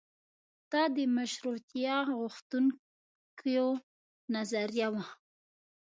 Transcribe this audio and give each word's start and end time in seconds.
دا 0.71 0.83
د 0.95 0.97
مشروطیه 1.17 1.97
غوښتونکیو 2.19 3.67
نظریه 4.33 4.87
وه. 4.93 5.03